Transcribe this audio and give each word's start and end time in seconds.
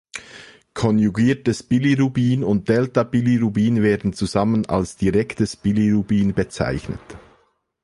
Konjugiertes 0.73 1.61
Bilirubin 1.61 2.43
und 2.43 2.69
Delta-Bilirubin 2.69 3.83
werden 3.83 4.13
zusammen 4.13 4.65
als 4.65 4.97
„direktes 4.97 5.55
Bilirubin“ 5.55 6.33
bezeichnet. 6.33 6.99